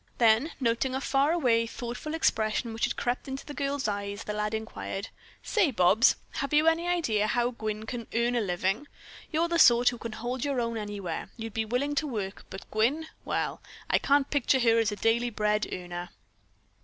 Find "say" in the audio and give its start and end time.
5.43-5.69